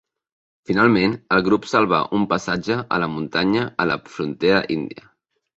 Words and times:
Finalment, 0.69 1.11
el 1.35 1.43
grup 1.49 1.67
salva 1.73 1.99
un 2.21 2.25
passatge 2.33 2.79
a 2.97 2.99
la 3.05 3.11
muntanya 3.19 3.69
a 3.85 3.89
la 3.93 3.99
frontera 4.15 4.65
índia. 4.79 5.07